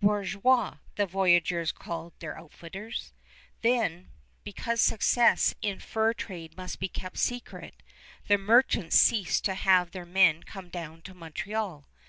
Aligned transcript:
"Bourgeois," 0.00 0.76
the 0.94 1.04
voyageurs 1.04 1.72
call 1.72 2.12
their 2.20 2.38
outfitters. 2.38 3.12
Then, 3.62 4.12
because 4.44 4.80
success 4.80 5.56
in 5.62 5.80
fur 5.80 6.12
trade 6.14 6.56
must 6.56 6.78
be 6.78 6.86
kept 6.86 7.18
secret, 7.18 7.82
the 8.28 8.38
merchants 8.38 8.94
cease 8.96 9.40
to 9.40 9.54
have 9.54 9.90
their 9.90 10.06
men 10.06 10.44
come 10.44 10.68
down 10.68 11.02
to 11.02 11.12
Montreal. 11.12 11.88